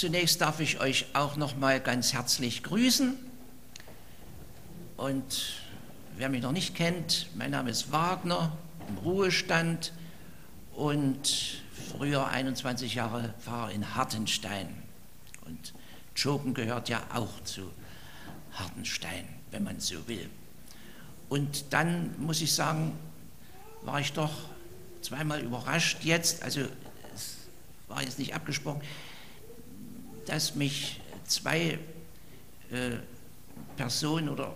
[0.00, 3.18] zunächst darf ich euch auch noch mal ganz herzlich grüßen.
[4.96, 5.60] Und
[6.16, 8.56] wer mich noch nicht kennt, mein Name ist Wagner,
[8.88, 9.92] im Ruhestand
[10.74, 14.74] und früher 21 Jahre Pfarrer in Hartenstein.
[15.44, 15.74] Und
[16.14, 17.70] Schopen gehört ja auch zu
[18.54, 20.30] Hartenstein, wenn man so will.
[21.28, 22.92] Und dann muss ich sagen,
[23.82, 24.32] war ich doch
[25.02, 26.62] zweimal überrascht jetzt, also
[27.14, 27.36] es
[27.88, 28.80] war jetzt nicht abgesprochen,
[30.30, 31.78] dass mich zwei
[32.70, 32.90] äh,
[33.76, 34.54] Personen oder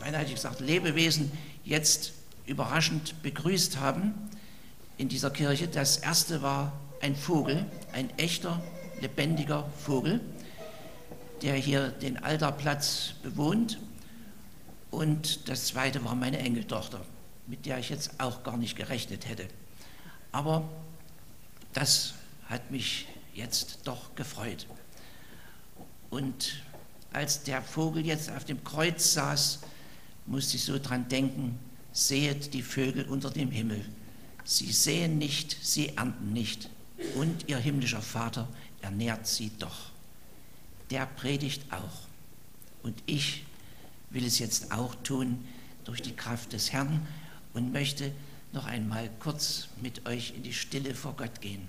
[0.00, 1.30] beinahe hätte ich gesagt Lebewesen
[1.64, 2.12] jetzt
[2.46, 4.12] überraschend begrüßt haben
[4.98, 5.68] in dieser Kirche.
[5.68, 8.60] Das erste war ein Vogel, ein echter,
[9.00, 10.20] lebendiger Vogel,
[11.42, 13.78] der hier den Alterplatz bewohnt.
[14.90, 17.00] Und das zweite war meine Enkeltochter,
[17.46, 19.46] mit der ich jetzt auch gar nicht gerechnet hätte.
[20.32, 20.68] Aber
[21.72, 22.14] das
[22.48, 24.66] hat mich jetzt doch gefreut.
[26.14, 26.62] Und
[27.12, 29.58] als der Vogel jetzt auf dem Kreuz saß,
[30.26, 31.58] musste ich so dran denken,
[31.90, 33.84] sehet die Vögel unter dem Himmel.
[34.44, 36.70] Sie sehen nicht, sie ernten nicht.
[37.16, 38.46] Und ihr himmlischer Vater
[38.80, 39.90] ernährt sie doch.
[40.90, 42.06] Der predigt auch.
[42.84, 43.44] Und ich
[44.10, 45.44] will es jetzt auch tun
[45.82, 47.04] durch die Kraft des Herrn
[47.54, 48.12] und möchte
[48.52, 51.66] noch einmal kurz mit euch in die Stille vor Gott gehen.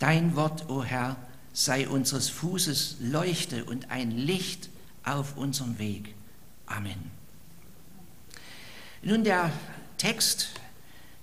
[0.00, 1.16] Dein Wort, o oh Herr,
[1.52, 4.70] sei unseres Fußes Leuchte und ein Licht
[5.04, 6.14] auf unserem Weg.
[6.64, 7.10] Amen.
[9.02, 9.52] Nun der
[9.98, 10.48] Text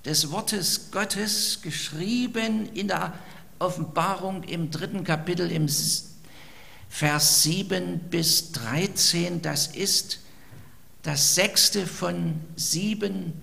[0.06, 3.14] des Wortes Gottes, geschrieben in der
[3.58, 5.68] Offenbarung im dritten Kapitel im
[6.88, 10.20] Vers 7 bis 13, das ist
[11.02, 13.34] das sechste von sieben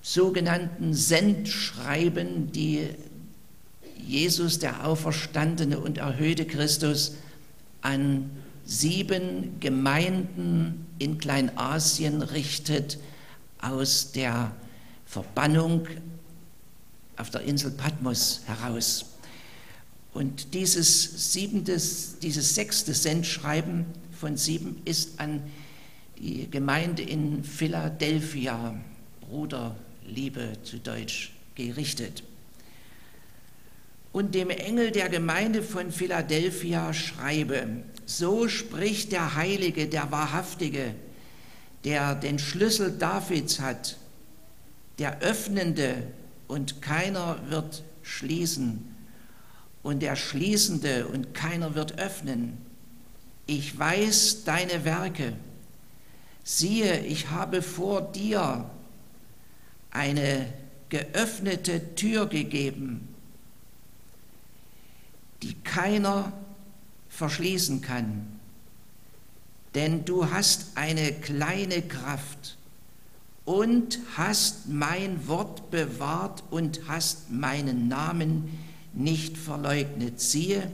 [0.00, 2.88] sogenannten Sendschreiben, die
[3.98, 7.14] Jesus, der auferstandene und erhöhte Christus,
[7.80, 8.30] an
[8.64, 12.98] sieben Gemeinden in Kleinasien richtet
[13.60, 14.52] aus der
[15.06, 15.86] Verbannung
[17.16, 19.06] auf der Insel Patmos heraus.
[20.12, 25.42] Und dieses, siebentes, dieses sechste Sendschreiben von sieben ist an
[26.18, 28.74] die Gemeinde in Philadelphia,
[29.20, 32.22] Bruderliebe zu Deutsch, gerichtet
[34.18, 40.92] und dem Engel der Gemeinde von Philadelphia schreibe, so spricht der Heilige, der Wahrhaftige,
[41.84, 43.96] der den Schlüssel Davids hat,
[44.98, 46.02] der Öffnende
[46.48, 48.92] und keiner wird schließen
[49.84, 52.58] und der Schließende und keiner wird öffnen.
[53.46, 55.34] Ich weiß deine Werke.
[56.42, 58.68] Siehe, ich habe vor dir
[59.92, 60.52] eine
[60.88, 63.07] geöffnete Tür gegeben
[65.42, 66.32] die keiner
[67.08, 68.26] verschließen kann.
[69.74, 72.56] Denn du hast eine kleine Kraft
[73.44, 78.58] und hast mein Wort bewahrt und hast meinen Namen
[78.92, 80.20] nicht verleugnet.
[80.20, 80.70] Siehe,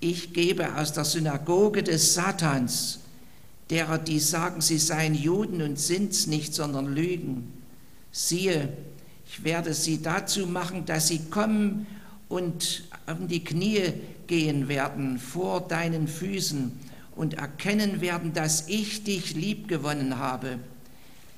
[0.00, 3.00] ich gebe aus der Synagoge des Satans,
[3.70, 7.52] derer, die sagen, sie seien Juden und sind's nicht, sondern lügen.
[8.12, 8.68] Siehe,
[9.26, 11.86] ich werde sie dazu machen, dass sie kommen
[12.28, 13.92] und auf die Knie
[14.26, 16.72] gehen werden vor deinen Füßen
[17.16, 20.58] und erkennen werden, dass ich dich liebgewonnen habe.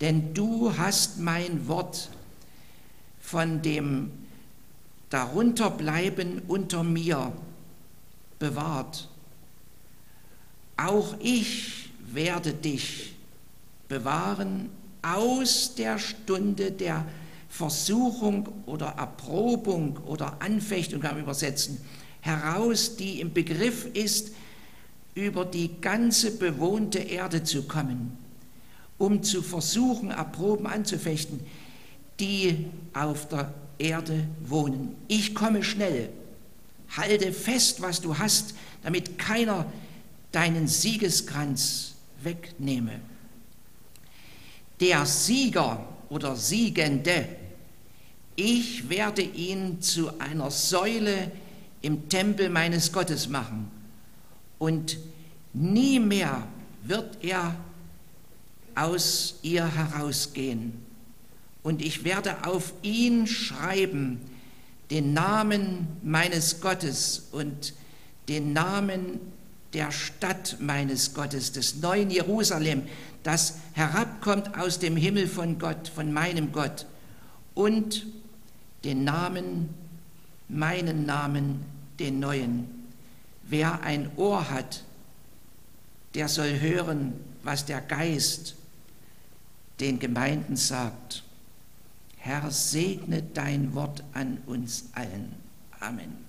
[0.00, 2.10] Denn du hast mein Wort
[3.20, 4.10] von dem
[5.10, 7.32] Darunterbleiben unter mir
[8.38, 9.08] bewahrt.
[10.76, 13.14] Auch ich werde dich
[13.88, 14.70] bewahren
[15.02, 17.06] aus der Stunde der
[17.56, 21.80] Versuchung oder Erprobung oder Anfechtung kann man übersetzen,
[22.20, 24.32] heraus, die im Begriff ist,
[25.14, 28.18] über die ganze bewohnte Erde zu kommen,
[28.98, 31.40] um zu versuchen, erproben, anzufechten,
[32.20, 34.94] die auf der Erde wohnen.
[35.08, 36.10] Ich komme schnell,
[36.94, 39.64] halte fest, was du hast, damit keiner
[40.30, 43.00] deinen Siegeskranz wegnehme.
[44.78, 47.26] Der Sieger oder Siegende
[48.36, 51.32] ich werde ihn zu einer Säule
[51.82, 53.70] im Tempel meines Gottes machen
[54.58, 54.98] und
[55.52, 56.46] nie mehr
[56.82, 57.56] wird er
[58.74, 60.74] aus ihr herausgehen.
[61.62, 64.20] Und ich werde auf ihn schreiben,
[64.90, 67.74] den Namen meines Gottes und
[68.28, 69.20] den Namen
[69.72, 72.82] der Stadt meines Gottes, des neuen Jerusalem,
[73.22, 76.86] das herabkommt aus dem Himmel von Gott, von meinem Gott,
[77.54, 78.06] und
[78.84, 79.74] den Namen,
[80.48, 81.64] meinen Namen,
[81.98, 82.68] den neuen.
[83.42, 84.84] Wer ein Ohr hat,
[86.14, 88.56] der soll hören, was der Geist
[89.80, 91.22] den Gemeinden sagt.
[92.16, 95.34] Herr, segne dein Wort an uns allen.
[95.78, 96.26] Amen.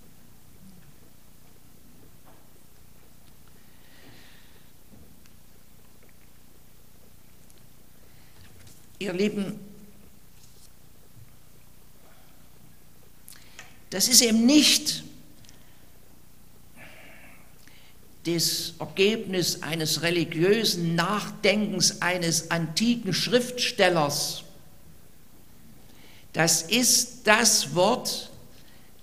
[9.00, 9.60] Ihr Lieben,
[13.90, 15.04] das ist eben nicht
[18.26, 24.44] das Ergebnis eines religiösen Nachdenkens eines antiken Schriftstellers.
[26.34, 28.30] Das ist das Wort,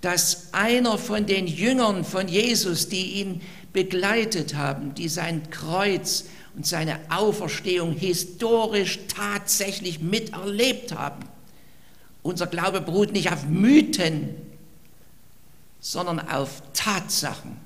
[0.01, 3.41] das einer von den Jüngern von Jesus, die ihn
[3.73, 11.25] begleitet haben, die sein Kreuz und seine Auferstehung historisch tatsächlich miterlebt haben.
[12.21, 14.35] Unser Glaube beruht nicht auf Mythen,
[15.87, 17.57] sondern auf Tatsachen.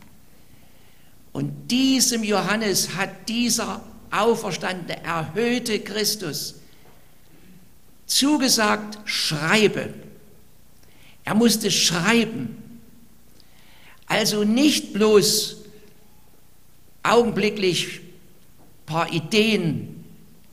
[1.32, 3.82] Und diesem Johannes hat dieser
[4.12, 6.56] auferstandene, erhöhte Christus
[8.08, 9.94] zugesagt, schreibe.
[11.24, 12.82] Er musste schreiben.
[14.06, 15.56] Also nicht bloß
[17.04, 18.02] augenblicklich
[18.86, 20.04] paar Ideen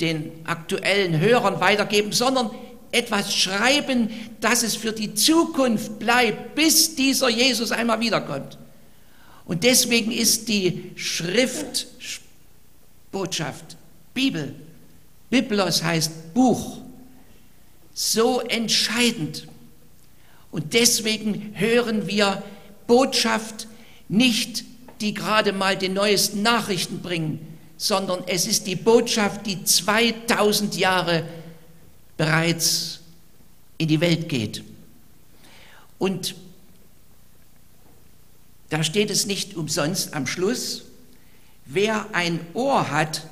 [0.01, 2.49] den aktuellen Hörern weitergeben, sondern
[2.97, 4.09] etwas schreiben,
[4.41, 8.57] dass es für die Zukunft bleibt, bis dieser Jesus einmal wiederkommt.
[9.45, 13.77] Und deswegen ist die Schriftbotschaft,
[14.15, 14.55] Bibel,
[15.31, 16.79] Biblos heißt Buch,
[17.95, 19.47] so entscheidend.
[20.51, 22.43] Und deswegen hören wir
[22.87, 23.67] Botschaft
[24.09, 24.65] nicht,
[25.01, 31.25] die gerade mal die neuesten Nachrichten bringen, sondern es ist die Botschaft, die 2000 Jahre
[32.17, 33.01] bereits
[33.79, 34.63] in die Welt geht.
[35.99, 36.35] Und
[38.71, 40.85] da steht es nicht umsonst am Schluss,
[41.67, 43.27] wer ein Ohr hat,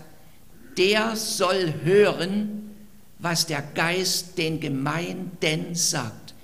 [0.77, 2.75] der soll hören,
[3.19, 6.35] was der Geist den Gemeinden sagt.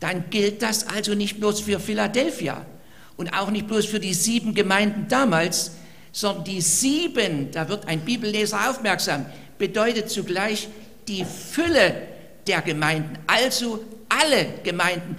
[0.00, 2.64] Dann gilt das also nicht bloß für Philadelphia
[3.16, 5.72] und auch nicht bloß für die sieben Gemeinden damals,
[6.12, 9.26] sondern die sieben, da wird ein Bibelleser aufmerksam,
[9.58, 10.68] bedeutet zugleich
[11.08, 12.08] die Fülle
[12.46, 15.16] der Gemeinden, also alle Gemeinden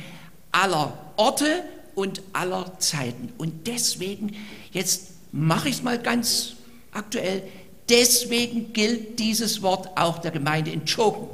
[0.52, 1.64] aller Orte
[1.96, 3.34] und aller Zeiten.
[3.38, 4.36] Und deswegen,
[4.72, 6.54] jetzt mache ich es mal ganz
[6.92, 7.44] aktuell,
[7.88, 11.28] deswegen gilt dieses Wort auch der Gemeinde in Choken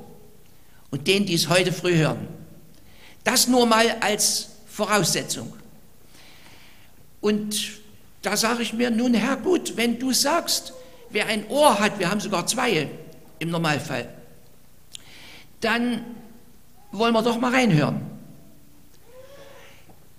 [0.92, 2.28] und denen, die es heute früh hören.
[3.24, 5.54] Das nur mal als Voraussetzung.
[7.22, 7.72] Und
[8.22, 10.74] da sage ich mir, nun Herr, gut, wenn du sagst,
[11.10, 12.90] wer ein Ohr hat, wir haben sogar zwei
[13.40, 14.08] im Normalfall,
[15.66, 16.06] dann
[16.92, 18.02] wollen wir doch mal reinhören.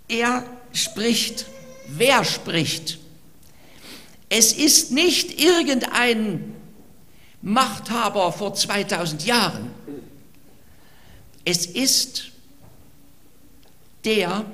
[0.09, 1.47] Er spricht,
[1.87, 2.99] wer spricht?
[4.29, 6.55] Es ist nicht irgendein
[7.43, 9.71] Machthaber vor 2000 Jahren.
[11.45, 12.33] Es ist
[14.05, 14.45] der,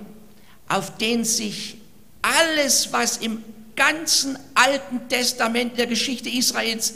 [0.68, 1.76] auf den sich
[2.20, 3.42] alles, was im
[3.76, 6.94] ganzen Alten Testament der Geschichte Israels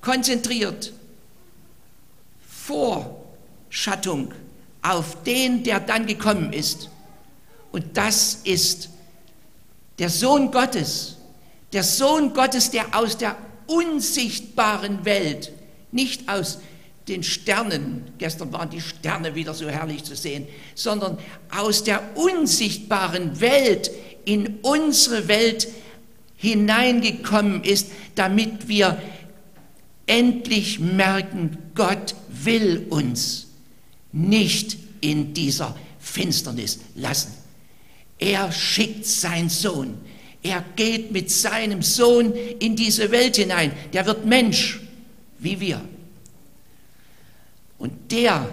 [0.00, 0.92] konzentriert.
[3.72, 4.34] Vorschattung
[4.82, 6.90] auf den, der dann gekommen ist.
[7.72, 8.90] Und das ist
[9.98, 11.16] der Sohn Gottes,
[11.72, 13.34] der Sohn Gottes, der aus der
[13.66, 15.52] unsichtbaren Welt,
[15.90, 16.58] nicht aus
[17.08, 21.18] den Sternen, gestern waren die Sterne wieder so herrlich zu sehen, sondern
[21.50, 23.90] aus der unsichtbaren Welt
[24.26, 25.66] in unsere Welt
[26.36, 29.00] hineingekommen ist, damit wir
[30.06, 33.51] endlich merken, Gott will uns
[34.12, 37.32] nicht in dieser Finsternis lassen.
[38.18, 39.98] Er schickt seinen Sohn.
[40.42, 43.72] Er geht mit seinem Sohn in diese Welt hinein.
[43.92, 44.80] Der wird Mensch,
[45.38, 45.80] wie wir.
[47.78, 48.48] Und der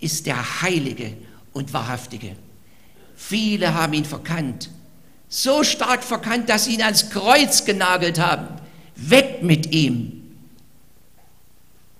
[0.00, 1.14] ist der Heilige
[1.52, 2.36] und Wahrhaftige.
[3.16, 4.70] Viele haben ihn verkannt.
[5.28, 8.48] So stark verkannt, dass sie ihn ans Kreuz genagelt haben.
[8.96, 10.22] Weg mit ihm.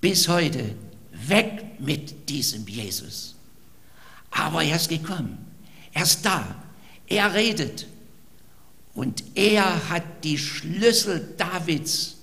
[0.01, 0.75] Bis heute.
[1.11, 3.35] Weg mit diesem Jesus.
[4.31, 5.37] Aber er ist gekommen.
[5.93, 6.63] Er ist da.
[7.07, 7.87] Er redet.
[8.93, 12.17] Und er hat die Schlüssel Davids,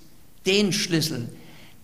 [0.45, 1.27] den Schlüssel,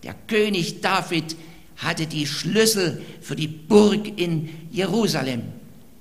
[0.04, 1.34] Der König David
[1.76, 5.42] hatte die Schlüssel für die Burg in Jerusalem,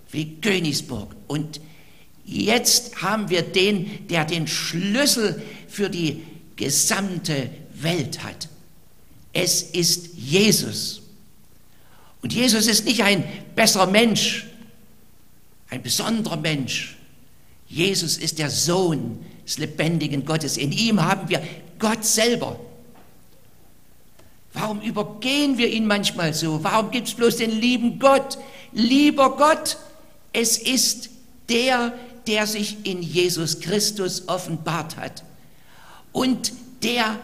[0.07, 1.15] für die Königsburg.
[1.27, 1.61] Und
[2.25, 6.21] jetzt haben wir den, der den Schlüssel für die
[6.55, 8.49] gesamte Welt hat.
[9.31, 11.01] Es ist Jesus.
[12.23, 14.47] Und Jesus ist nicht ein besserer Mensch,
[15.69, 16.95] ein besonderer Mensch.
[17.67, 20.55] Jesus ist der Sohn des lebendigen Gottes.
[20.55, 21.43] In ihm haben wir
[21.77, 22.57] Gott selber.
[24.53, 26.63] Warum übergehen wir ihn manchmal so?
[26.63, 28.37] Warum gibt es bloß den lieben Gott?
[28.71, 29.77] Lieber Gott,
[30.31, 31.09] es ist
[31.49, 31.93] der,
[32.25, 35.23] der sich in Jesus Christus offenbart hat
[36.13, 36.53] und
[36.83, 37.19] der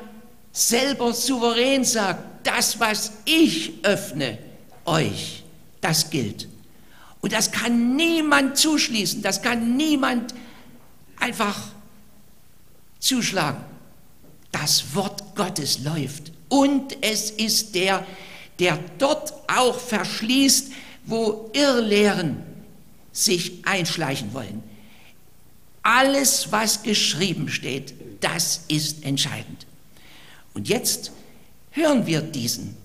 [0.52, 4.40] selber souverän sagt, das, was ich öffne
[4.90, 5.44] euch,
[5.82, 6.48] das gilt.
[7.22, 10.34] Und das kann niemand zuschließen, das kann niemand
[11.18, 11.58] einfach
[13.00, 13.64] zuschlagen.
[14.52, 18.06] Das Wort Gottes läuft und es ist der,
[18.58, 20.72] der dort auch verschließt,
[21.06, 22.44] wo Irrlehren
[23.12, 24.64] sich einschleichen wollen.
[25.82, 29.66] Alles, was geschrieben steht, das ist entscheidend.
[30.54, 31.12] Und jetzt
[31.72, 32.76] hören wir diesen.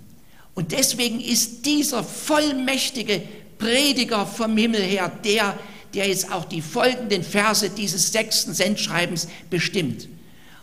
[0.54, 3.22] Und deswegen ist dieser vollmächtige
[3.58, 5.58] Prediger vom Himmel her der,
[5.94, 10.08] der jetzt auch die folgenden Verse dieses sechsten Sendschreibens bestimmt.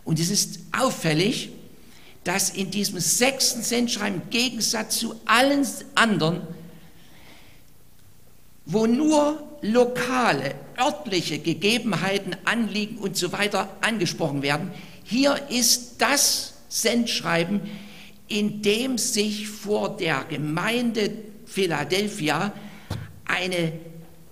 [0.04, 1.50] Und es ist auffällig,
[2.24, 6.42] dass in diesem sechsten Sendschreiben im Gegensatz zu allen anderen,
[8.66, 14.72] wo nur lokale, örtliche Gegebenheiten, Anliegen und so weiter angesprochen werden,
[15.04, 17.62] hier ist das Sendschreiben,
[18.32, 21.12] in dem sich vor der Gemeinde
[21.46, 22.54] Philadelphia
[23.26, 23.74] eine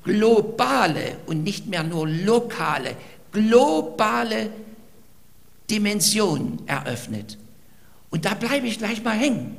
[0.03, 2.95] globale und nicht mehr nur lokale,
[3.33, 4.51] globale
[5.69, 7.37] Dimension eröffnet.
[8.09, 9.57] Und da bleibe ich gleich mal hängen.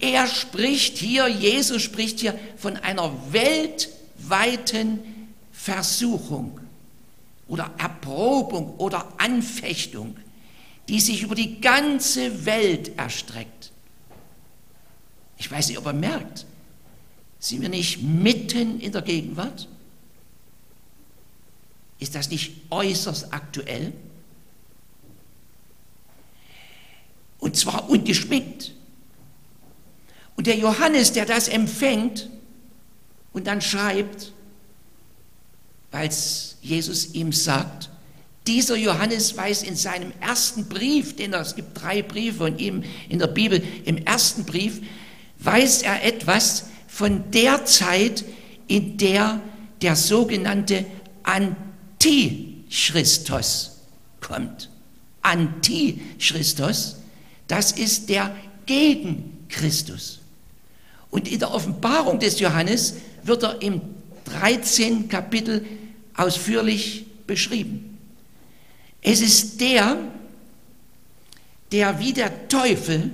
[0.00, 4.98] Er spricht hier, Jesus spricht hier von einer weltweiten
[5.52, 6.58] Versuchung
[7.46, 10.16] oder Erprobung oder Anfechtung
[10.88, 13.72] die sich über die ganze Welt erstreckt.
[15.38, 16.46] Ich weiß nicht, ob er merkt,
[17.38, 19.68] sind wir nicht mitten in der Gegenwart?
[21.98, 23.92] Ist das nicht äußerst aktuell?
[27.38, 28.72] Und zwar ungeschminkt.
[30.36, 32.28] Und der Johannes, der das empfängt
[33.32, 34.32] und dann schreibt,
[35.90, 36.10] weil
[36.60, 37.90] Jesus ihm sagt,
[38.46, 43.18] dieser Johannes weiß in seinem ersten Brief, den es gibt drei Briefe von ihm in
[43.18, 44.80] der Bibel, im ersten Brief,
[45.38, 48.24] weiß er etwas von der Zeit,
[48.66, 49.40] in der
[49.80, 50.84] der sogenannte
[51.24, 53.80] Antichristos
[54.20, 54.68] kommt.
[55.22, 56.96] Antichristos,
[57.48, 58.34] das ist der
[58.66, 60.20] gegen Christus.
[61.10, 63.82] Und in der Offenbarung des Johannes wird er im
[64.24, 65.08] 13.
[65.08, 65.64] Kapitel
[66.16, 67.91] ausführlich beschrieben.
[69.02, 69.98] Es ist der,
[71.72, 73.10] der wie der Teufel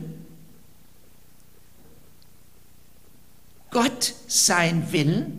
[3.70, 5.32] Gott sein will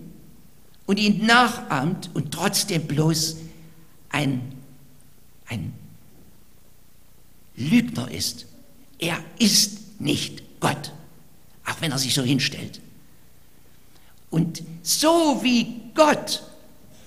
[0.86, 3.38] und ihn nachahmt und trotzdem bloß
[4.10, 4.54] ein,
[5.48, 5.74] ein
[7.56, 8.48] Lügner ist.
[8.98, 10.92] Er ist nicht Gott,
[11.66, 12.82] auch wenn er sich so hinstellt.
[14.32, 16.44] Und so wie Gott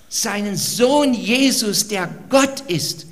[0.09, 3.07] seinen Sohn Jesus, der Gott ist,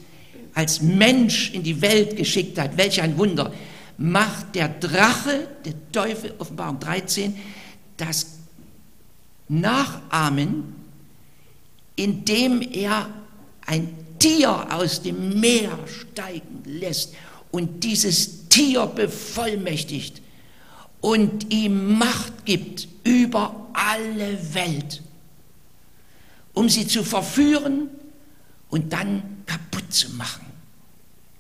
[0.54, 3.54] als Mensch in die Welt geschickt hat, welch ein Wunder,
[3.98, 7.36] macht der Drache, der Teufel, Offenbarung 13,
[7.98, 8.26] das
[9.48, 10.76] Nachahmen,
[11.96, 13.10] indem er
[13.66, 17.14] ein Tier aus dem Meer steigen lässt
[17.52, 20.22] und dieses Tier bevollmächtigt
[21.00, 25.02] und ihm Macht gibt über alle Welt,
[26.54, 27.90] um sie zu verführen
[28.70, 30.46] und dann kaputt zu machen.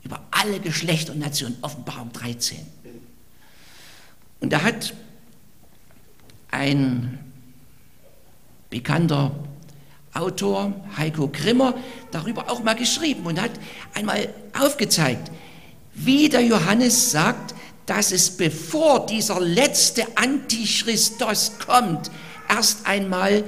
[0.04, 2.58] Über alle Geschlechter und Nationen, Offenbarung 13.
[4.40, 4.94] Und da hat
[6.50, 7.20] ein
[8.70, 9.32] bekannter
[10.14, 11.76] Autor, Heiko Grimmer,
[12.12, 13.52] darüber auch mal geschrieben und hat
[13.94, 14.28] einmal
[14.60, 15.32] aufgezeigt,
[15.94, 17.56] wie der Johannes sagt,
[17.86, 22.12] dass es bevor dieser letzte Antichristos kommt,
[22.50, 23.44] erst einmal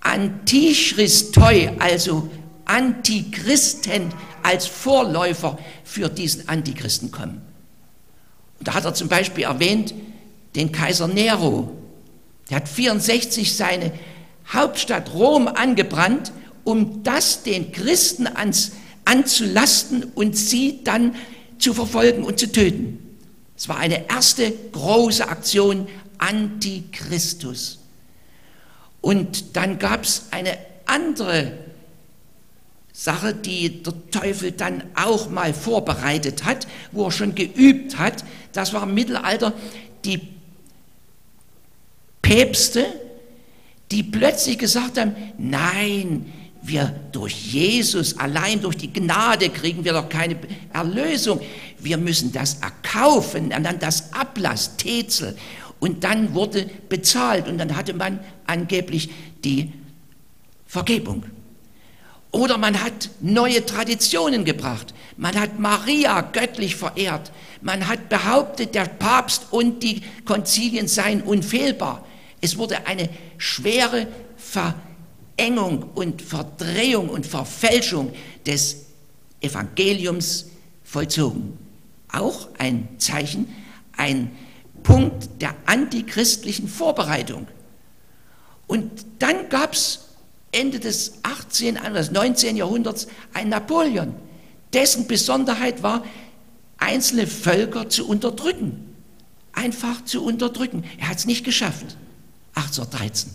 [0.00, 2.30] Antichristoi, also
[2.70, 4.12] Antichristen
[4.44, 7.42] als Vorläufer für diesen Antichristen kommen.
[8.58, 9.92] Und da hat er zum Beispiel erwähnt
[10.54, 11.76] den Kaiser Nero.
[12.48, 13.92] Der hat 64 seine
[14.52, 18.72] Hauptstadt Rom angebrannt, um das den Christen ans,
[19.04, 21.16] anzulasten und sie dann
[21.58, 23.16] zu verfolgen und zu töten.
[23.56, 27.80] Es war eine erste große Aktion Antichristus.
[29.00, 31.69] Und dann gab es eine andere
[33.00, 38.24] Sache, die der Teufel dann auch mal vorbereitet hat, wo er schon geübt hat.
[38.52, 39.54] Das war im Mittelalter
[40.04, 40.20] die
[42.20, 42.84] Päpste,
[43.90, 46.30] die plötzlich gesagt haben, nein,
[46.60, 50.36] wir durch Jesus, allein durch die Gnade kriegen wir doch keine
[50.70, 51.40] Erlösung.
[51.78, 55.38] Wir müssen das erkaufen, und dann das Ablass, Tezel.
[55.78, 59.08] Und dann wurde bezahlt und dann hatte man angeblich
[59.42, 59.72] die
[60.66, 61.24] Vergebung.
[62.32, 64.94] Oder man hat neue Traditionen gebracht.
[65.16, 67.32] Man hat Maria göttlich verehrt.
[67.60, 72.06] Man hat behauptet, der Papst und die Konzilien seien unfehlbar.
[72.40, 74.06] Es wurde eine schwere
[74.36, 78.12] Verengung und Verdrehung und Verfälschung
[78.46, 78.86] des
[79.40, 80.46] Evangeliums
[80.84, 81.58] vollzogen.
[82.12, 83.48] Auch ein Zeichen,
[83.96, 84.30] ein
[84.82, 87.46] Punkt der antichristlichen Vorbereitung.
[88.66, 90.09] Und dann gab es
[90.52, 92.56] Ende des 18., des 19.
[92.56, 94.14] Jahrhunderts ein Napoleon,
[94.72, 96.04] dessen Besonderheit war,
[96.78, 98.86] einzelne Völker zu unterdrücken.
[99.52, 100.84] Einfach zu unterdrücken.
[100.98, 101.96] Er hat es nicht geschafft.
[102.54, 103.30] 1813.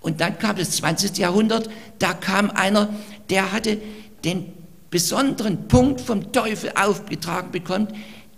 [0.00, 1.18] Und dann kam das 20.
[1.18, 2.94] Jahrhundert, da kam einer,
[3.28, 3.80] der hatte
[4.24, 4.52] den
[4.90, 7.88] besonderen Punkt vom Teufel aufgetragen bekommen,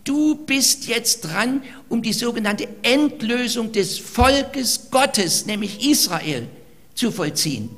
[0.05, 6.49] du bist jetzt dran, um die sogenannte Endlösung des Volkes Gottes, nämlich Israel,
[6.99, 7.71] zu vollziehen.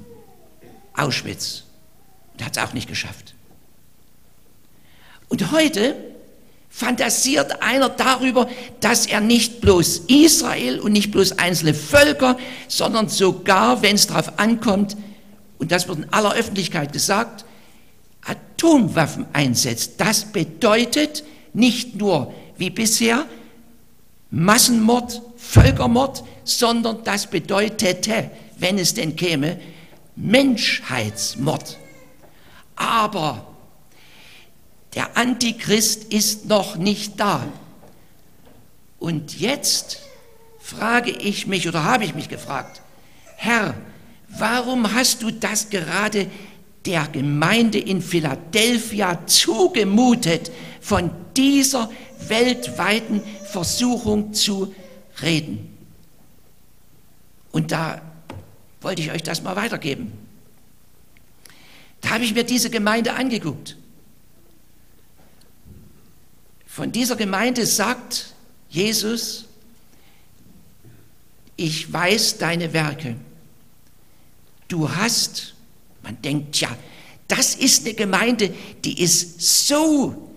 [0.95, 1.65] Auschwitz.
[2.33, 3.35] Und hat es auch nicht geschafft.
[5.29, 5.95] Und heute
[6.71, 8.49] fantasiert einer darüber,
[8.81, 14.39] dass er nicht bloß Israel und nicht bloß einzelne Völker, sondern sogar, wenn es darauf
[14.39, 14.97] ankommt,
[15.59, 17.45] und das wird in aller Öffentlichkeit gesagt,
[18.23, 19.95] Atomwaffen einsetzt.
[19.99, 23.27] Das bedeutet nicht nur wie bisher
[24.31, 29.59] Massenmord, Völkermord, sondern das bedeutete, wenn es denn käme,
[30.17, 31.79] Menschheitsmord.
[32.77, 33.47] Aber
[34.95, 37.47] der Antichrist ist noch nicht da.
[38.99, 40.01] Und jetzt
[40.59, 42.83] frage ich mich oder habe ich mich gefragt,
[43.37, 43.75] Herr,
[44.29, 46.31] warum hast du das gerade
[46.85, 51.91] der Gemeinde in Philadelphia zugemutet, von dieser
[52.29, 54.75] weltweiten Versuchung zu
[55.23, 55.77] reden?
[57.53, 58.01] Und da
[58.81, 60.13] wollte ich euch das mal weitergeben.
[62.01, 63.77] Da habe ich mir diese Gemeinde angeguckt.
[66.67, 68.33] Von dieser Gemeinde sagt
[68.69, 69.47] Jesus,
[71.57, 73.17] ich weiß deine Werke.
[74.69, 75.55] Du hast,
[76.03, 76.75] man denkt, ja,
[77.29, 80.31] das ist eine Gemeinde, die ist so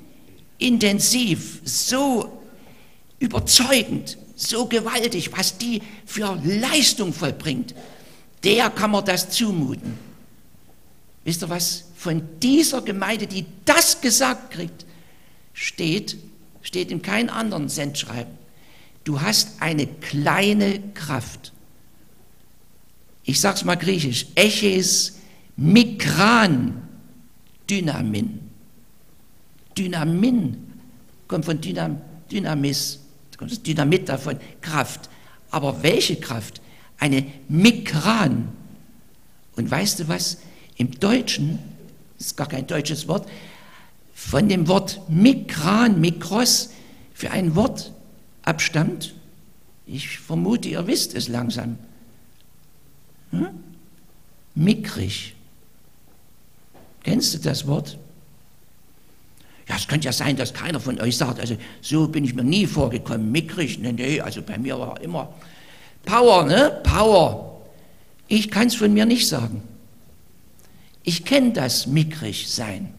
[0.58, 2.44] intensiv, so
[3.20, 7.74] überzeugend, so gewaltig, was die für Leistung vollbringt.
[8.44, 9.98] Der kann man das zumuten.
[11.24, 11.86] Wisst ihr was?
[11.96, 14.86] Von dieser Gemeinde, die das gesagt kriegt,
[15.54, 16.18] steht,
[16.62, 18.34] steht in keinem anderen Sendschreiben.
[19.06, 21.54] Du hast eine kleine Kraft.
[23.24, 24.28] Ich sage es mal griechisch.
[24.36, 25.20] Eches
[25.56, 26.82] Mikran
[27.70, 28.40] Dynamin.
[29.78, 30.74] Dynamin
[31.28, 33.00] kommt von Dynam, Dynamis,
[33.66, 35.10] Dynamit davon, Kraft.
[35.50, 36.62] Aber welche Kraft?
[36.98, 38.50] Eine Mikran.
[39.56, 40.38] Und weißt du was?
[40.78, 41.60] Im Deutschen,
[42.18, 43.28] das ist gar kein deutsches Wort,
[44.14, 46.70] von dem Wort Mikran, Mikros,
[47.14, 47.92] für ein Wort
[48.44, 49.14] abstammt?
[49.86, 51.78] Ich vermute, ihr wisst es langsam.
[53.32, 53.48] Hm?
[54.56, 55.36] Mickrig.
[57.04, 57.98] Kennst du das Wort?
[59.68, 62.44] Ja, es könnte ja sein, dass keiner von euch sagt, also so bin ich mir
[62.44, 65.34] nie vorgekommen, mickrig, nee, nee, also bei mir war immer
[66.06, 66.82] Power, ne?
[66.84, 67.62] Power.
[68.28, 69.64] Ich kann es von mir nicht sagen.
[71.04, 72.94] Ich kenne das mickrig sein.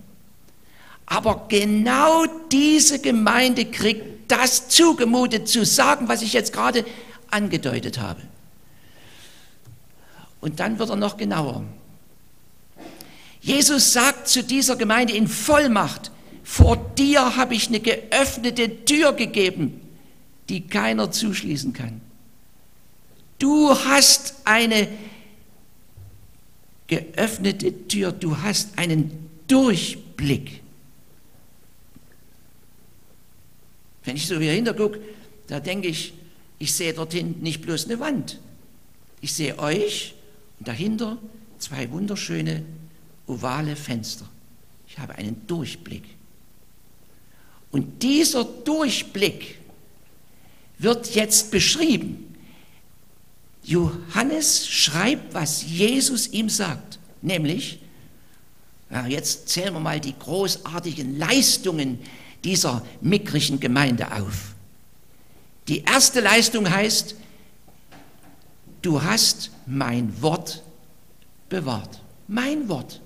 [1.06, 6.84] Aber genau diese Gemeinde kriegt das zugemutet zu sagen, was ich jetzt gerade
[7.30, 8.22] angedeutet habe.
[10.40, 11.64] Und dann wird er noch genauer.
[13.40, 16.10] Jesus sagt zu dieser Gemeinde in Vollmacht,
[16.42, 19.80] vor dir habe ich eine geöffnete Tür gegeben,
[20.48, 22.00] die keiner zuschließen kann.
[23.38, 24.88] Du hast eine
[26.86, 30.62] geöffnete Tür, du hast einen Durchblick.
[34.04, 35.00] Wenn ich so wieder hintergucke,
[35.46, 36.12] da denke ich,
[36.58, 38.40] ich sehe dorthin nicht bloß eine Wand.
[39.20, 40.14] Ich sehe euch
[40.58, 41.18] und dahinter
[41.58, 42.64] zwei wunderschöne
[43.26, 44.28] ovale Fenster.
[44.86, 46.04] Ich habe einen Durchblick.
[47.70, 49.58] Und dieser Durchblick
[50.78, 52.33] wird jetzt beschrieben.
[53.64, 57.80] Johannes schreibt, was Jesus ihm sagt, nämlich,
[58.90, 61.98] ja, jetzt zählen wir mal die großartigen Leistungen
[62.44, 64.54] dieser mickrigen Gemeinde auf.
[65.68, 67.16] Die erste Leistung heißt,
[68.82, 70.62] du hast mein Wort
[71.48, 72.00] bewahrt.
[72.28, 73.00] Mein Wort,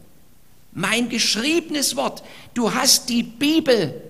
[0.72, 2.22] mein geschriebenes Wort.
[2.54, 4.02] Du hast die Bibel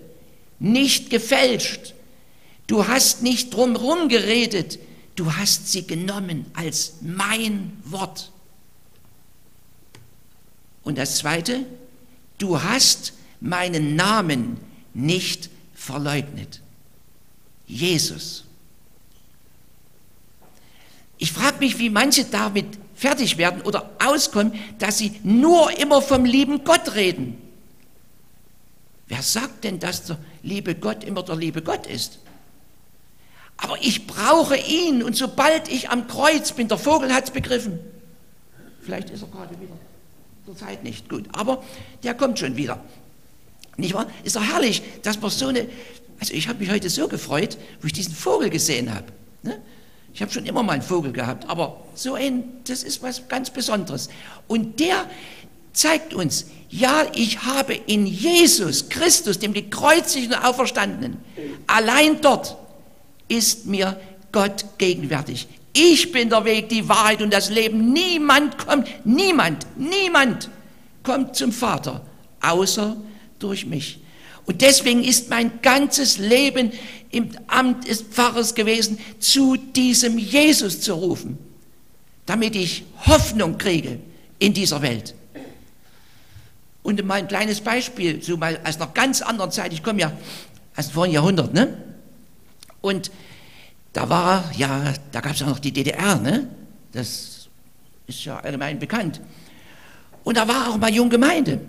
[0.59, 1.95] nicht gefälscht.
[2.67, 4.79] Du hast nicht drumherum geredet.
[5.19, 8.31] Du hast sie genommen als mein Wort.
[10.85, 11.67] Und das Zweite,
[12.39, 14.59] du hast meinen Namen
[14.95, 16.61] nicht verleugnet.
[17.67, 18.45] Jesus.
[21.17, 26.27] Ich frage mich, wie manche damit fertig werden oder auskommen, dass sie nur immer vom
[26.27, 27.43] lieben Gott reden.
[29.09, 32.21] Wer sagt denn, dass der liebe Gott immer der liebe Gott ist?
[33.59, 37.79] Aber ich brauche ihn und sobald ich am Kreuz bin, der Vogel hat es begriffen.
[38.83, 39.75] Vielleicht ist er gerade wieder.
[40.47, 41.63] Zur Zeit nicht gut, aber
[42.03, 42.81] der kommt schon wieder.
[43.77, 44.07] Nicht wahr?
[44.25, 45.69] Ist doch herrlich, dass man so eine.
[46.21, 49.07] Also, ich habe mich heute so gefreut, wo ich diesen Vogel gesehen habe.
[49.43, 49.61] Ne?
[50.15, 53.51] Ich habe schon immer mal einen Vogel gehabt, aber so ein, das ist was ganz
[53.51, 54.09] Besonderes.
[54.47, 55.07] Und der
[55.73, 61.19] zeigt uns, ja, ich habe in Jesus Christus, dem gekreuzigten auferstandenen,
[61.67, 62.57] allein dort
[63.29, 63.99] ist mir
[64.33, 65.47] Gott gegenwärtig.
[65.73, 67.93] Ich bin der Weg, die Wahrheit und das Leben.
[67.93, 70.51] Niemand kommt, niemand, niemand
[71.03, 72.05] kommt zum Vater,
[72.41, 72.97] außer
[73.39, 74.01] durch mich.
[74.47, 76.73] Und deswegen ist mein ganzes Leben
[77.11, 81.39] im Amt des Pfarrers gewesen, zu diesem Jesus zu rufen,
[82.27, 84.01] damit ich Hoffnung kriege
[84.39, 85.15] in dieser Welt.
[86.83, 90.13] Und mal ein kleines Beispiel, so mal aus einer ganz anderen Zeit, ich komme ja
[90.77, 91.88] aus dem vorigen Jahrhundert, ne?
[92.81, 93.11] Und
[93.93, 96.49] da war, ja, da gab es ja noch die DDR, ne?
[96.93, 97.49] Das
[98.07, 99.21] ist ja allgemein bekannt.
[100.25, 101.61] Und da war auch mal Junggemeinde.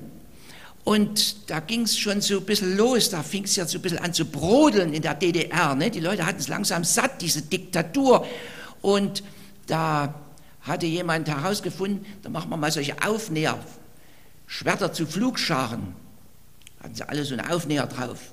[0.83, 3.81] Und da ging es schon so ein bisschen los, da fing es ja so ein
[3.81, 5.75] bisschen an zu brodeln in der DDR.
[5.75, 5.91] Ne?
[5.91, 8.25] Die Leute hatten es langsam satt, diese Diktatur.
[8.81, 9.23] Und
[9.67, 10.13] da
[10.61, 13.59] hatte jemand herausgefunden, da machen wir mal solche Aufnäher,
[14.47, 15.93] Schwerter zu Flugscharen.
[16.81, 18.31] Hatten sie alle so einen Aufnäher drauf.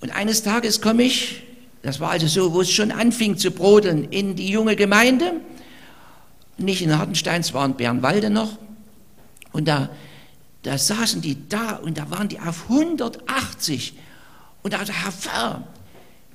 [0.00, 1.42] Und eines Tages komme ich,
[1.82, 5.34] das war also so, wo es schon anfing zu brodeln, in die junge Gemeinde,
[6.58, 8.58] nicht in Hartenstein, es war in Bernwalde noch.
[9.52, 9.90] Und da
[10.62, 13.94] da saßen die da und da waren die auf 180.
[14.62, 15.66] Und da hat Herr Pfarrer,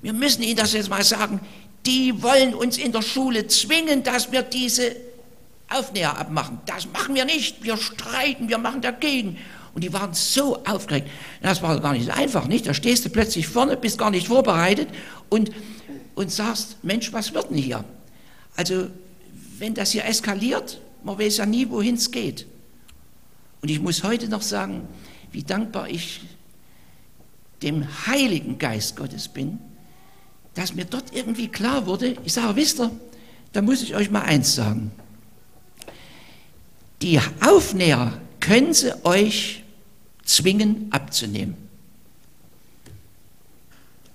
[0.02, 1.40] wir müssen Ihnen das jetzt mal sagen,
[1.86, 4.96] die wollen uns in der Schule zwingen, dass wir diese
[5.70, 6.60] Aufnäher abmachen.
[6.66, 7.64] Das machen wir nicht.
[7.64, 9.38] Wir streiten, wir machen dagegen.
[9.78, 11.08] Und die waren so aufgeregt.
[11.40, 12.66] Das war gar nicht so einfach, nicht?
[12.66, 14.90] Da stehst du plötzlich vorne, bist gar nicht vorbereitet
[15.30, 15.52] und,
[16.16, 17.86] und sagst, Mensch, was wird denn hier?
[18.56, 18.88] Also,
[19.60, 22.48] wenn das hier eskaliert, man weiß ja nie, wohin es geht.
[23.62, 24.88] Und ich muss heute noch sagen,
[25.32, 26.22] wie dankbar ich
[27.62, 29.60] dem Heiligen Geist Gottes bin,
[30.56, 32.90] dass mir dort irgendwie klar wurde, ich sage, wisst ihr,
[33.54, 34.90] da muss ich euch mal eins sagen.
[37.04, 39.62] Die Aufnäher können sie euch
[40.28, 41.56] zwingen abzunehmen.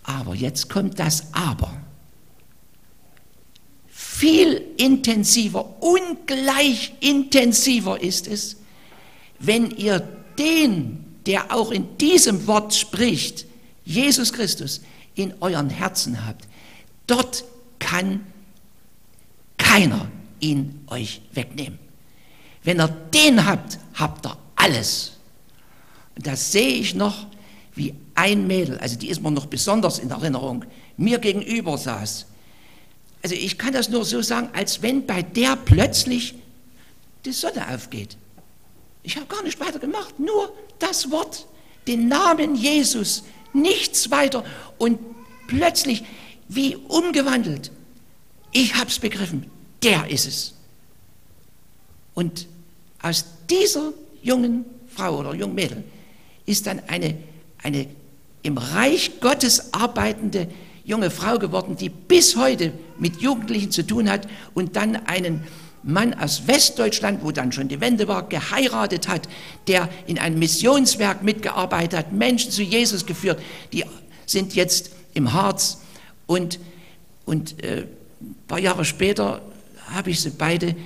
[0.05, 1.81] Aber jetzt kommt das Aber.
[3.88, 8.57] Viel intensiver, ungleich intensiver ist es,
[9.38, 10.01] wenn ihr
[10.38, 13.46] den, der auch in diesem Wort spricht,
[13.85, 14.81] Jesus Christus,
[15.14, 16.46] in euren Herzen habt,
[17.07, 17.44] dort
[17.79, 18.25] kann
[19.59, 20.09] keiner
[20.40, 21.79] ihn euch wegnehmen.
[22.62, 25.12] Wenn ihr den habt, habt ihr alles.
[26.16, 27.27] Das sehe ich noch,
[27.75, 30.64] wie ein Mädel, also die ist mir noch besonders in Erinnerung,
[30.96, 32.27] mir gegenüber saß.
[33.22, 36.35] Also ich kann das nur so sagen, als wenn bei der plötzlich
[37.25, 38.16] die Sonne aufgeht.
[39.03, 41.46] Ich habe gar nicht weiter gemacht, nur das Wort,
[41.87, 44.44] den Namen Jesus, nichts weiter.
[44.79, 44.98] Und
[45.46, 46.05] plötzlich,
[46.48, 47.70] wie umgewandelt,
[48.53, 49.51] ich habe es begriffen,
[49.83, 50.55] der ist es.
[52.14, 52.46] Und
[53.01, 55.83] aus dieser jungen Frau oder jungen Mädel
[56.46, 57.16] ist dann eine,
[57.62, 57.87] eine
[58.42, 60.48] im Reich Gottes arbeitende
[60.85, 65.44] junge Frau geworden, die bis heute mit Jugendlichen zu tun hat und dann einen
[65.85, 69.28] Mann aus Westdeutschland, wo dann schon die Wende war, geheiratet hat,
[69.66, 73.40] der in einem Missionswerk mitgearbeitet hat, Menschen zu Jesus geführt,
[73.72, 73.85] die
[74.26, 75.78] sind jetzt im Harz
[76.26, 76.59] und,
[77.24, 77.87] und äh,
[78.20, 79.42] ein paar Jahre später
[79.88, 80.76] habe ich sie beide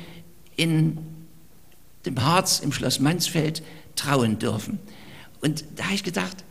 [0.57, 0.99] in
[2.07, 3.63] dem Harz im Schloss Mansfeld
[3.95, 4.79] trauen dürfen.
[5.41, 6.45] Und da habe ich gedacht,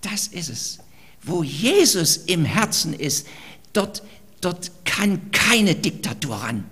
[0.00, 0.78] das ist es.
[1.22, 3.26] Wo Jesus im Herzen ist,
[3.72, 4.02] dort,
[4.40, 6.64] dort kann keine Diktatur ran.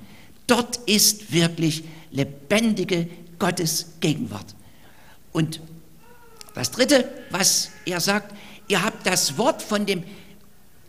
[0.46, 4.54] Dort ist wirklich lebendige Gottes Gegenwart.
[5.32, 5.60] Und
[6.54, 8.34] das Dritte, was er sagt,
[8.66, 10.02] ihr habt das Wort von dem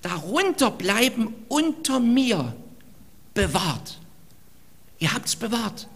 [0.01, 2.55] Darunterbleiben unter mir
[3.33, 3.99] bewahrt.
[4.99, 5.87] Ihr habt es bewahrt.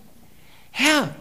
[0.71, 1.15] Herr,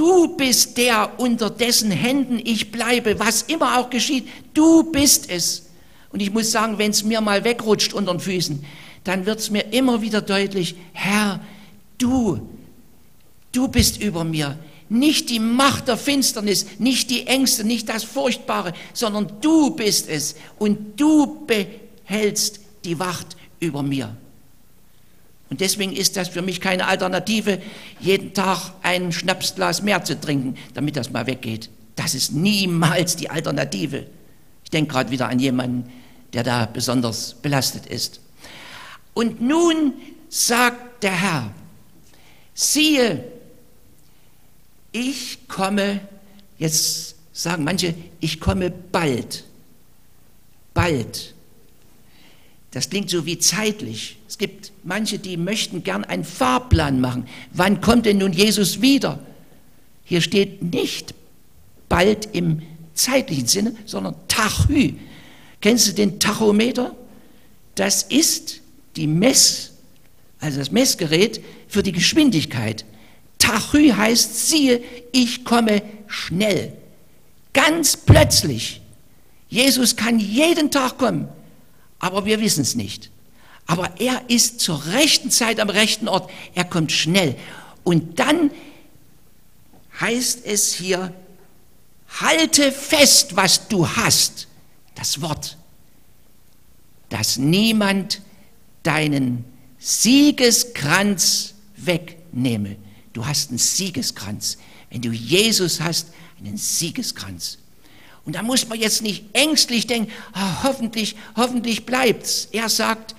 [0.00, 4.26] du bist der, unter dessen Händen ich bleibe, was immer auch geschieht.
[4.54, 5.66] Du bist es.
[6.10, 8.64] Und ich muss sagen, wenn es mir mal wegrutscht unter den Füßen,
[9.04, 11.40] dann wird es mir immer wieder deutlich, Herr,
[11.98, 12.48] du,
[13.52, 14.58] du bist über mir.
[14.88, 20.34] Nicht die Macht der Finsternis, nicht die Ängste, nicht das Furchtbare, sondern du bist es
[20.58, 24.16] und du behältst die Wacht über mir.
[25.50, 27.60] Und deswegen ist das für mich keine Alternative,
[27.98, 31.68] jeden Tag ein Schnapsglas mehr zu trinken, damit das mal weggeht.
[31.96, 34.06] Das ist niemals die Alternative.
[34.64, 35.90] Ich denke gerade wieder an jemanden,
[36.32, 38.20] der da besonders belastet ist.
[39.12, 39.94] Und nun
[40.28, 41.50] sagt der Herr,
[42.54, 43.24] siehe,
[44.92, 46.00] ich komme,
[46.58, 49.44] jetzt sagen manche, ich komme bald.
[50.74, 51.34] Bald.
[52.70, 54.18] Das klingt so wie zeitlich.
[54.28, 57.26] Es gibt manche, die möchten gern einen Fahrplan machen.
[57.52, 59.18] Wann kommt denn nun Jesus wieder?
[60.04, 61.14] Hier steht nicht
[61.88, 62.62] bald im
[62.94, 64.94] zeitlichen Sinne, sondern Tachü.
[65.60, 66.94] Kennst du den Tachometer?
[67.74, 68.60] Das ist
[68.96, 69.72] die Mess,
[70.38, 72.84] also das Messgerät für die Geschwindigkeit.
[73.38, 76.72] Tachü heißt, siehe, ich komme schnell.
[77.52, 78.80] Ganz plötzlich.
[79.48, 81.28] Jesus kann jeden Tag kommen,
[82.00, 83.10] aber wir wissen es nicht.
[83.66, 86.28] Aber er ist zur rechten Zeit am rechten Ort.
[86.54, 87.36] Er kommt schnell.
[87.84, 88.50] Und dann
[90.00, 91.14] heißt es hier,
[92.20, 94.48] halte fest, was du hast.
[94.96, 95.56] Das Wort,
[97.10, 98.20] dass niemand
[98.82, 99.44] deinen
[99.78, 102.76] Siegeskranz wegnehme.
[103.12, 104.58] Du hast einen Siegeskranz.
[104.90, 106.08] Wenn du Jesus hast,
[106.38, 107.58] einen Siegeskranz.
[108.24, 112.48] Und da muss man jetzt nicht ängstlich denken, oh, hoffentlich, hoffentlich bleibt's.
[112.52, 113.14] Er sagt,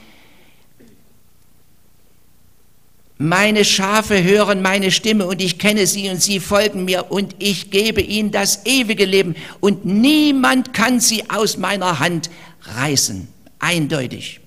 [3.17, 7.69] meine Schafe hören meine Stimme und ich kenne sie und sie folgen mir und ich
[7.69, 12.31] gebe ihnen das ewige Leben und niemand kann sie aus meiner Hand
[12.63, 13.27] reißen.
[13.59, 14.39] Eindeutig.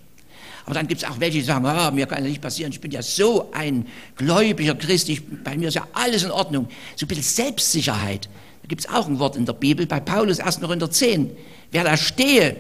[0.65, 2.81] Aber dann gibt es auch welche, die sagen, oh, mir kann das nicht passieren, ich
[2.81, 3.87] bin ja so ein
[4.17, 6.69] gläubiger Christ, ich, bei mir ist ja alles in Ordnung.
[6.97, 8.29] So ein bisschen Selbstsicherheit.
[8.65, 10.61] Da gibt es auch ein Wort in der Bibel, bei Paulus 1.
[10.61, 11.31] Korinther 10.
[11.71, 12.57] Wer da stehe,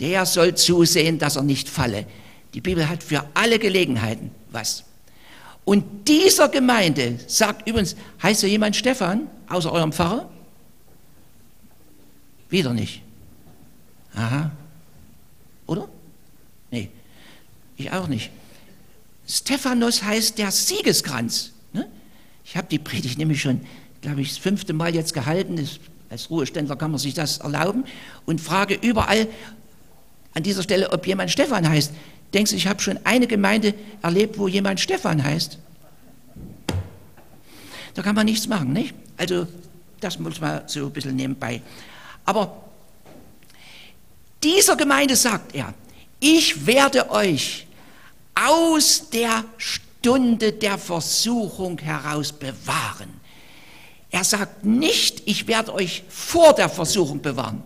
[0.00, 2.04] der soll zusehen, dass er nicht falle.
[2.52, 4.84] Die Bibel hat für alle Gelegenheiten was.
[5.64, 10.28] Und dieser Gemeinde sagt übrigens, heißt ja jemand Stefan, außer eurem Pfarrer?
[12.50, 13.00] Wieder nicht.
[14.14, 14.50] Aha.
[15.66, 15.88] Oder?
[16.70, 16.90] Nee,
[17.78, 18.30] ich auch nicht.
[19.26, 21.52] Stephanos heißt der Siegeskranz.
[21.72, 21.88] Ne?
[22.44, 23.62] Ich habe die Predigt nämlich schon,
[24.02, 25.66] glaube ich, das fünfte Mal jetzt gehalten.
[26.10, 27.84] als Ruheständler kann man sich das erlauben
[28.26, 29.26] und frage überall
[30.34, 31.92] an dieser Stelle, ob jemand Stefan heißt.
[32.34, 35.58] Denkst du, ich habe schon eine Gemeinde erlebt, wo jemand Stefan heißt?
[37.94, 38.94] Da kann man nichts machen, nicht?
[39.16, 39.46] Also,
[40.00, 41.60] das muss man so ein bisschen nebenbei.
[42.24, 42.64] Aber
[44.42, 45.74] dieser Gemeinde sagt er,
[46.18, 47.66] ich werde euch
[48.34, 53.21] aus der Stunde der Versuchung heraus bewahren.
[54.12, 57.64] Er sagt nicht, ich werde euch vor der Versuchung bewahren.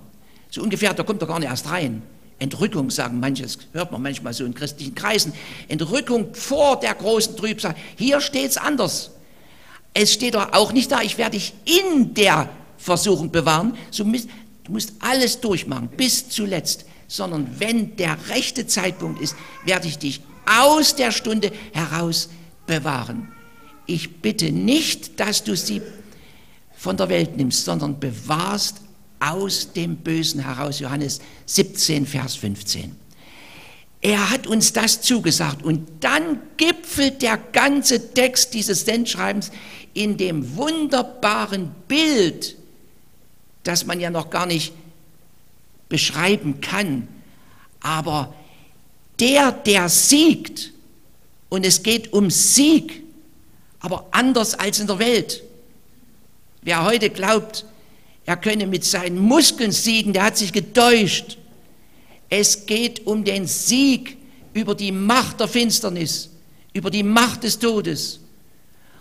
[0.51, 2.03] So ungefähr, da kommt er gar nicht erst rein.
[2.39, 5.35] Entrückung, sagen manche, das hört man manchmal so in christlichen Kreisen.
[5.69, 7.75] Entrückung vor der großen Trübsal.
[7.97, 9.11] Hier steht es anders.
[9.93, 13.77] Es steht doch auch nicht da, ich werde dich in der Versuchung bewahren.
[13.95, 14.05] du
[14.73, 20.97] musst alles durchmachen, bis zuletzt sondern wenn der rechte Zeitpunkt ist, werde ich dich aus
[20.97, 22.29] der Stunde heraus
[22.67, 23.29] bewahren.
[23.87, 25.83] Ich bitte nicht, dass du sie
[26.77, 28.83] von der Welt nimmst, sondern bewahrst
[29.19, 30.79] aus dem Bösen heraus.
[30.79, 32.95] Johannes 17, Vers 15.
[34.03, 39.51] Er hat uns das zugesagt und dann gipfelt der ganze Text dieses Sendschreibens
[39.95, 42.57] in dem wunderbaren Bild,
[43.63, 44.73] das man ja noch gar nicht
[45.89, 47.09] beschreiben kann.
[47.81, 48.35] Aber
[49.19, 50.73] der, der siegt,
[51.49, 53.03] und es geht um Sieg,
[53.81, 55.43] aber anders als in der Welt.
[56.67, 57.65] Wer heute glaubt,
[58.25, 61.39] er könne mit seinen Muskeln siegen, der hat sich getäuscht.
[62.29, 64.17] Es geht um den Sieg
[64.53, 66.29] über die Macht der Finsternis,
[66.73, 68.19] über die Macht des Todes.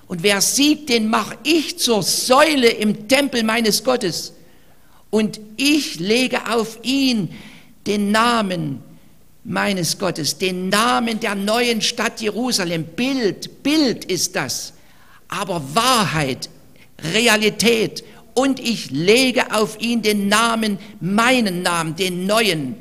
[0.05, 4.33] Und wer siegt, den mache ich zur Säule im Tempel meines Gottes
[5.09, 7.29] und ich lege auf ihn
[7.87, 8.83] den Namen
[9.43, 12.83] meines Gottes, den Namen der neuen Stadt Jerusalem.
[12.83, 14.73] Bild, Bild ist das,
[15.27, 16.47] aber Wahrheit,
[16.99, 18.03] Realität.
[18.33, 22.75] Und ich lege auf ihn den Namen, meinen Namen, den neuen.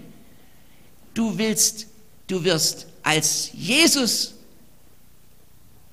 [1.14, 1.86] Du willst,
[2.26, 4.34] du wirst als Jesus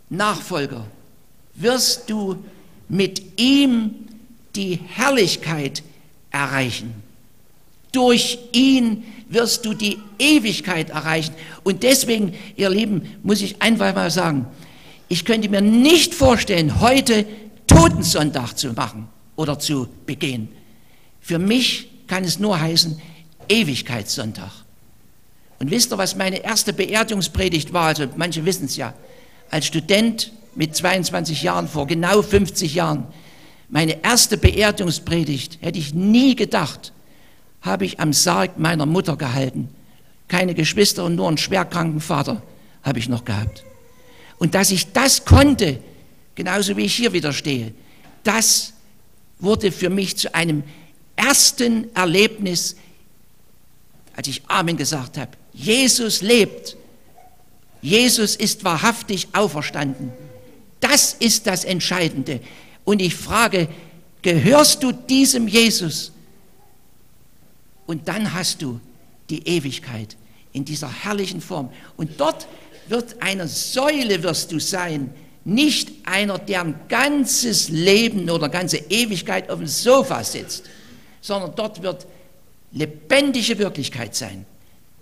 [0.09, 0.85] Nachfolger,
[1.53, 2.43] wirst du
[2.89, 4.07] mit ihm
[4.55, 5.83] die Herrlichkeit
[6.31, 6.93] erreichen.
[7.91, 11.33] Durch ihn wirst du die Ewigkeit erreichen.
[11.63, 14.45] Und deswegen, ihr Lieben, muss ich einfach mal sagen,
[15.07, 17.25] ich könnte mir nicht vorstellen, heute
[17.71, 20.49] Totensonntag zu machen oder zu begehen.
[21.21, 23.01] Für mich kann es nur heißen
[23.47, 24.51] Ewigkeitssonntag.
[25.59, 27.87] Und wisst ihr, was meine erste Beerdigungspredigt war?
[27.87, 28.93] Also manche wissen es ja.
[29.49, 33.05] Als Student mit 22 Jahren, vor genau 50 Jahren,
[33.69, 36.91] meine erste Beerdigungspredigt hätte ich nie gedacht,
[37.61, 39.69] habe ich am Sarg meiner Mutter gehalten.
[40.27, 42.41] Keine Geschwister und nur einen schwerkranken Vater
[42.83, 43.63] habe ich noch gehabt.
[44.39, 45.79] Und dass ich das konnte,
[46.41, 47.71] genauso wie ich hier wieder stehe,
[48.23, 48.73] das
[49.37, 50.63] wurde für mich zu einem
[51.15, 52.75] ersten Erlebnis,
[54.15, 55.29] als ich Amen gesagt habe.
[55.53, 56.75] Jesus lebt.
[57.83, 60.11] Jesus ist wahrhaftig auferstanden.
[60.79, 62.39] Das ist das Entscheidende.
[62.85, 63.67] Und ich frage,
[64.23, 66.11] gehörst du diesem Jesus?
[67.85, 68.79] Und dann hast du
[69.29, 70.17] die Ewigkeit
[70.53, 71.71] in dieser herrlichen Form.
[71.97, 72.47] Und dort
[72.87, 79.49] wird eine Säule wirst du sein, nicht einer, der ein ganzes Leben oder ganze Ewigkeit
[79.49, 80.69] auf dem Sofa sitzt,
[81.21, 82.05] sondern dort wird
[82.71, 84.45] lebendige Wirklichkeit sein.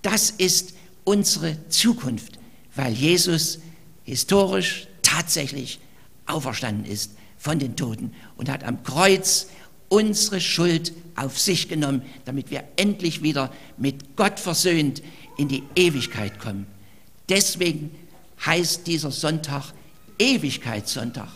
[0.02, 0.73] Das ist
[1.04, 2.39] unsere Zukunft,
[2.75, 3.60] weil Jesus
[4.04, 5.80] historisch tatsächlich
[6.25, 9.47] auferstanden ist von den Toten und hat am Kreuz
[9.89, 15.02] unsere Schuld auf sich genommen, damit wir endlich wieder mit Gott versöhnt
[15.38, 16.67] in die Ewigkeit kommen.
[17.28, 17.91] Deswegen
[18.45, 19.73] heißt dieser Sonntag
[20.19, 21.29] Ewigkeitssonntag.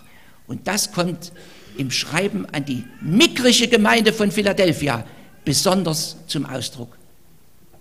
[0.48, 1.32] Und das kommt
[1.78, 5.06] im Schreiben an die mickrige Gemeinde von Philadelphia
[5.44, 6.98] besonders zum Ausdruck.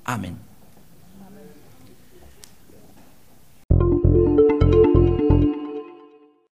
[0.04, 0.51] Amen.